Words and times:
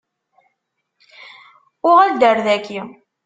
Uɣal-d 1.87 2.21
ar 2.29 2.37
daki. 2.45 2.79